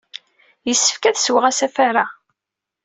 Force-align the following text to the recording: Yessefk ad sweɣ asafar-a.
Yessefk 0.67 1.03
ad 1.09 1.17
sweɣ 1.19 1.43
asafar-a. 1.49 2.05